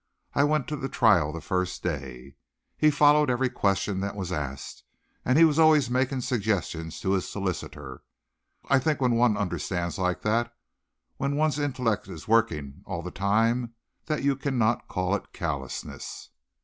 [0.33, 2.33] "I went to the trial the first day.
[2.75, 4.83] He followed every question that was asked,
[5.23, 8.01] and he was always making suggestions to his solicitor.
[8.67, 10.55] I think when one understands like that,
[11.17, 13.75] when one's intellect is working all the time,
[14.07, 16.29] that you cannot call it callousness."